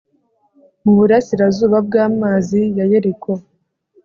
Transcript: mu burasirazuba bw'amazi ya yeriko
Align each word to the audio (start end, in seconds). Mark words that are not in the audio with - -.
mu 0.83 0.91
burasirazuba 0.97 1.77
bw'amazi 1.87 2.59
ya 2.77 2.85
yeriko 2.91 3.31